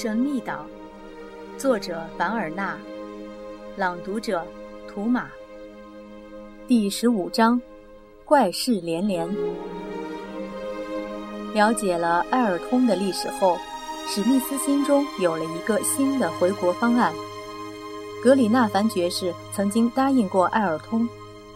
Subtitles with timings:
[0.00, 0.64] 神秘岛，
[1.56, 2.78] 作者凡尔纳，
[3.76, 4.46] 朗读者
[4.86, 5.26] 图马。
[6.68, 7.60] 第十五章，
[8.24, 9.28] 怪事连连。
[11.52, 13.58] 了解了埃尔通的历史后，
[14.06, 17.12] 史密斯心中有了一个新的回国方案。
[18.22, 21.08] 格里纳凡爵士曾经答应过埃尔通，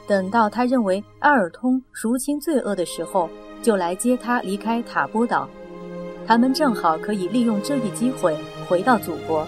[0.05, 3.31] 等到他认为埃尔通赎清罪恶的时候，
[3.63, 5.49] 就来接他离开塔波岛。
[6.27, 8.37] 他们正好可以利用这一机会
[8.69, 9.47] 回到祖国。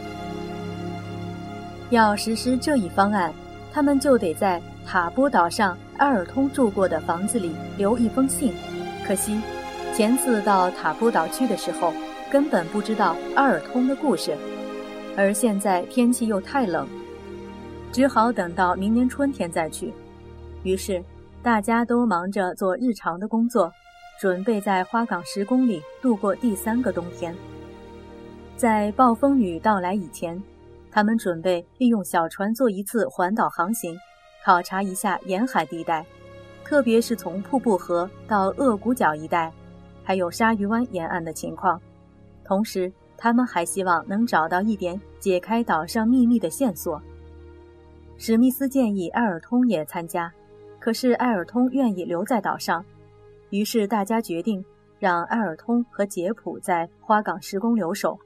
[1.91, 3.33] 要实施这一方案，
[3.73, 8.52] 他们就得在塔波岛上埃尔通住过的房子里留一封信。
[9.06, 9.41] 可惜，
[9.95, 11.92] 前次到塔波岛去的时候，
[12.30, 14.36] 根本不知道埃尔通的故事，
[15.17, 16.89] 而现在天气又太冷，
[17.92, 19.92] 只好等到明年春天再去。
[20.64, 21.02] 于是，
[21.42, 23.70] 大家都忙着做日常的工作。
[24.20, 27.34] 准备在花岗石宫里度过第三个冬天。
[28.57, 30.41] 在暴风雨到来以前，
[30.91, 33.98] 他们准备利用小船做一次环岛航行，
[34.45, 36.07] 考察一下沿海地带，
[36.65, 39.53] 特别是从瀑布河到鳄骨角一带，
[40.05, 41.81] 还有鲨鱼湾沿岸的情况。
[42.45, 47.03] 同时，他们还希望能找到一点解开岛上秘密的线索。
[48.17, 50.33] 史密斯建议埃尔通也参加，
[50.79, 52.85] 可是埃尔通愿意留在岛上。
[53.55, 54.64] 于是大家决定
[54.98, 58.19] 让埃尔通和杰普在花岗石宫留守。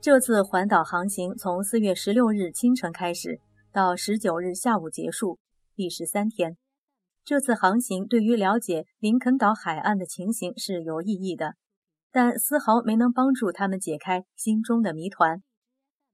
[0.00, 3.38] 这次环岛航行从四月十六日清晨开始，
[3.70, 5.38] 到十九日下午结束，
[5.74, 6.56] 历时三天。
[7.22, 11.56] 这次航行对于了解林肯岛海岸的情形是有意义的，
[12.10, 15.42] 但丝毫没能帮助他们解开心中的谜团。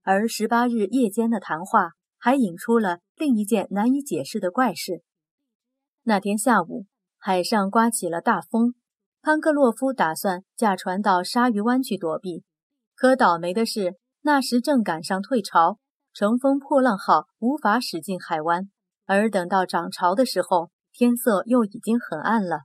[0.02, 5.04] 而十八日夜间的谈话还引出了另一件难以解释的怪事。
[6.02, 6.86] 那天下午。
[7.26, 8.76] 海上刮起了大风，
[9.20, 12.44] 潘克洛夫打算驾船到鲨鱼湾去躲避，
[12.94, 15.80] 可倒霉的是，那时正赶上退潮，
[16.12, 18.70] 乘风破浪号无法驶进海湾。
[19.06, 22.60] 而等到涨潮的时候，天色又已经很暗了，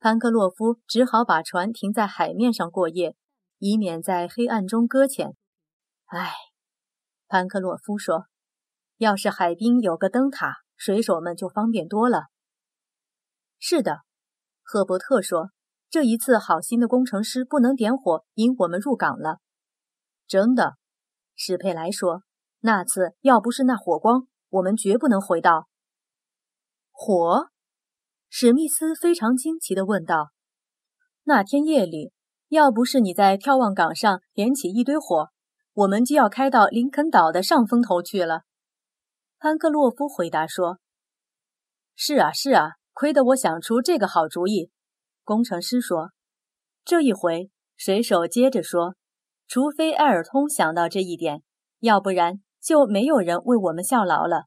[0.00, 3.14] 潘克洛夫只好把船停在海面上过夜，
[3.58, 5.36] 以免在黑暗中搁浅。
[6.06, 6.32] 唉，
[7.28, 8.26] 潘克洛夫说
[8.98, 12.24] ：“要是海滨有个灯塔，水手们就方便多了。”
[13.58, 14.02] 是的，
[14.62, 15.50] 赫伯特说
[15.90, 19.38] ：“这一次好心的工程师不能点火引我们入港了。”
[20.28, 20.76] 真的，
[21.34, 22.22] 史佩莱说
[22.60, 25.68] ：“那次要不是那火光，我们绝不能回到。”
[26.92, 27.48] 火？
[28.28, 30.30] 史密斯非常惊奇地问道
[31.24, 32.12] ：“那天夜里，
[32.48, 35.30] 要不是你在眺望岗上点起一堆火，
[35.72, 38.42] 我们就要开到林肯岛的上风头去了。”
[39.40, 40.78] 潘克洛夫回答说
[41.96, 44.72] ：“是啊，是啊。”亏得我想出这个好主意，
[45.22, 46.10] 工程师说。
[46.84, 48.96] 这一回，水手接着说
[49.46, 51.44] ：“除非埃尔通想到这一点，
[51.78, 54.46] 要不然就没有人为我们效劳了。”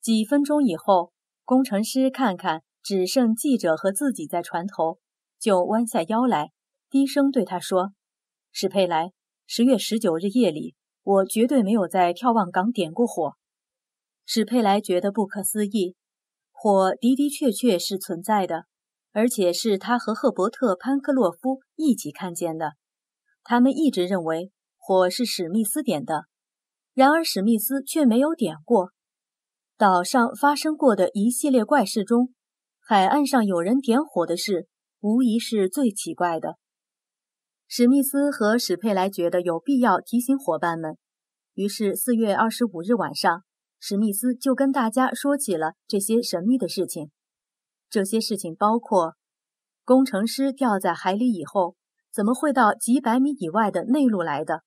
[0.00, 1.10] 几分钟以后，
[1.44, 5.00] 工程师看看只剩记者和自己在船头，
[5.40, 6.52] 就弯下腰来，
[6.88, 7.92] 低声对他说
[8.54, 9.10] ：“史佩莱，
[9.48, 13.32] 十月十九日夜里，我绝对没有在眺望岗点过火。”
[14.24, 15.96] 史佩莱觉得不可思议。
[16.64, 18.64] 火的的确确是存在的，
[19.12, 22.72] 而且是他和赫伯特·潘克洛夫一起看见的。
[23.42, 26.24] 他们一直认为火是史密斯点的，
[26.94, 28.92] 然而史密斯却没有点过。
[29.76, 32.32] 岛上发生过的一系列怪事中，
[32.80, 34.66] 海岸上有人点火的事
[35.00, 36.56] 无疑是最奇怪的。
[37.68, 40.96] 史密斯和史佩莱觉得有必要提醒伙伴们，
[41.52, 43.42] 于是四月二十五日晚上。
[43.86, 47.10] 史密斯就跟大家说起了这些神秘的事情。
[47.90, 49.12] 这些事情包括：
[49.84, 51.76] 工程师掉在海里以后，
[52.10, 54.62] 怎么会到几百米以外的内陆来的？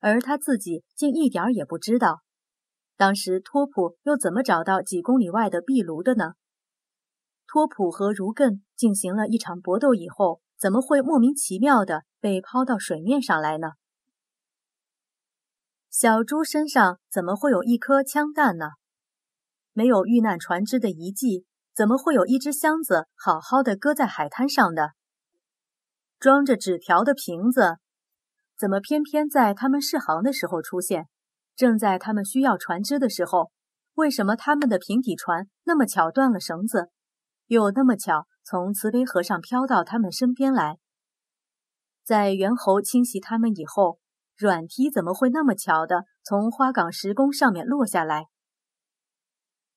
[0.00, 2.22] 而他自己竟一点儿也不知道。
[2.96, 6.32] 当时托普又怎么找到几公里外的壁炉的呢？
[7.46, 13.72] 托普和如艮进行了一场搏斗以后，怎么会莫名其妙的被抛到水面上来呢？
[15.96, 18.70] 小猪身上怎么会有一颗枪弹呢？
[19.72, 24.90] 没有遇难船只的遗迹，怎么会有一只箱子好好的搁在海滩上的？
[26.18, 27.76] 装着纸条的瓶子，
[28.58, 31.06] 怎么偏偏在他们试航的时候出现？
[31.54, 33.52] 正在他们需要船只的时候，
[33.94, 36.90] 为什么他们的平底船那么巧断了绳子，
[37.46, 40.78] 又那么巧从慈悲河上飘到他们身边来？
[42.02, 44.00] 在猿猴侵袭他们以后。
[44.36, 48.26] 软梯怎么会那么巧的从花岗石宫上面落下来？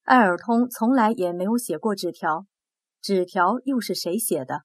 [0.04, 2.48] 艾尔通从来也没有写过纸条，
[3.02, 4.64] 纸条又是谁写的？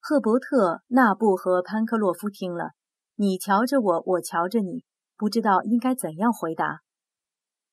[0.00, 2.70] 赫伯特、纳布和潘克洛夫听了，
[3.16, 4.84] 你瞧着我，我瞧着你，
[5.16, 6.80] 不知道应该怎样回答。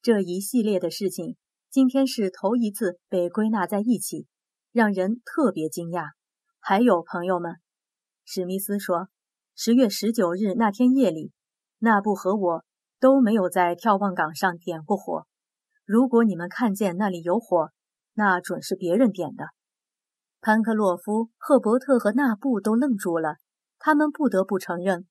[0.02, 1.38] 这一系列的事情，
[1.70, 4.28] 今天是头一次被归纳在一起，
[4.72, 6.10] 让人特别惊讶。
[6.60, 7.56] 还有朋友们，
[8.26, 9.08] 史密斯说，
[9.58, 11.32] 十月十九日那天夜里，
[11.80, 12.66] 纳布和我
[13.00, 15.26] 都没有在眺望岗上点过火。
[15.86, 17.72] 如果你们看见那里有火，
[18.16, 19.46] 那准是别人点的。
[20.42, 23.38] 潘克洛夫、赫伯特和纳布都愣住了，
[23.80, 25.08] 他们不得不承认，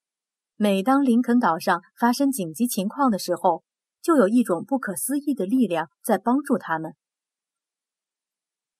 [0.56, 3.64] 每当林肯岛上发生紧急情况的时候，
[4.02, 6.94] 就有一种不可思议的力量在帮助他们。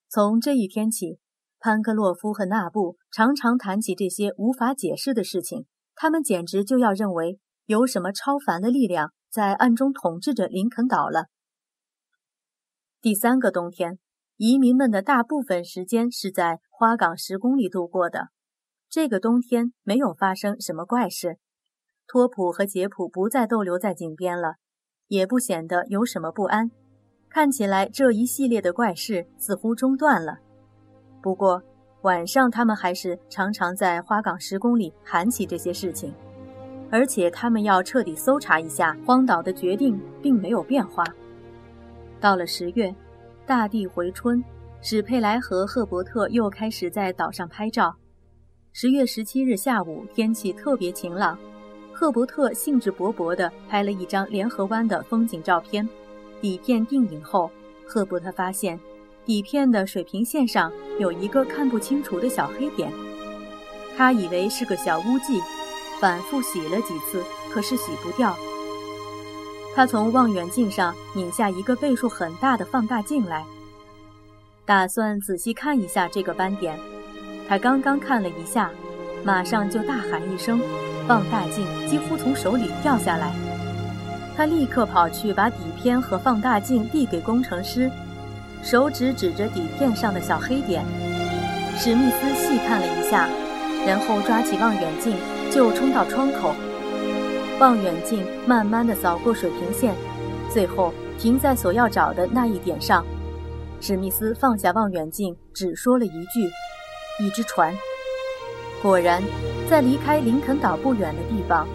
[0.07, 1.17] 从这一天起。
[1.65, 5.65] 潘克洛夫和纳布常常谈起这些无法解释的事情，
[5.95, 11.25] 他们简直就要认为有什么超凡的力量在暗中统治着林肯岛了。
[13.01, 13.97] 第三个冬天，
[14.37, 18.27] 移民们的大部分时间是在花岗十公里度过的。
[18.87, 21.39] 这个冬天没有发生什么怪事，
[22.05, 24.57] 托普和杰普不再逗留在井边了，
[25.07, 26.69] 也不显得有什么不安。
[27.27, 30.44] 看起来这一系列的怪事似乎中断了。
[31.25, 31.59] 不过
[32.03, 36.13] 晚上，他们还是常常在花岗石宫里谈起这些事情，
[36.91, 41.03] 而且他们要彻底搜查一下荒岛的决定并没有变化。
[42.19, 42.93] 到了十月，
[43.43, 44.43] 大地回春，
[44.81, 47.95] 史佩莱和赫伯特又开始在岛上拍照。
[48.71, 51.35] 十月十七日下午，天气特别晴朗，
[51.91, 55.89] 赫伯特兴致勃勃地拍了一张联合湾的风景照片。
[56.39, 57.49] 底片定影后，
[57.83, 58.79] 赫伯特发现。
[59.25, 62.91] 底片的水平线上有一个看不清楚的小黑点，
[63.97, 65.41] 他以为是个小污迹，
[65.99, 68.35] 反复洗了几次，可是洗不掉。
[69.75, 73.43] 他从望远镜上拧下一个倍数很大的放大镜来，
[74.63, 76.79] 打算仔细看一下这个斑点。
[77.49, 78.69] 他刚刚看了一下，
[79.23, 80.61] 马上就大喊一声，
[81.07, 83.33] 放大镜几乎从手里掉下来。
[84.37, 87.89] 他立刻跑去把底片和放大镜递给工程师。
[88.65, 90.83] 手指指着底片上的小黑点，
[91.77, 93.29] 史密斯细看了一下，
[93.85, 95.15] 然后抓起望远镜
[95.51, 96.55] 就冲到窗口。
[97.59, 99.93] 望远镜慢慢地扫过水平线，
[100.49, 103.05] 最后停在所要找的那一点上。
[103.79, 106.49] 史密斯放下望远镜，只说了一句
[107.23, 107.71] ：“一只船。”
[108.81, 109.21] 果然，
[109.69, 111.67] 在离开林肯岛不远的地方，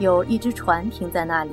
[0.00, 1.52] 有一只船停在那里。